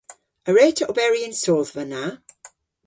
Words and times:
A 0.47 0.49
wre'ta 0.51 0.83
oberi 0.91 1.19
y'n 1.23 1.35
sodhva 1.43 1.83
na? 1.91 2.03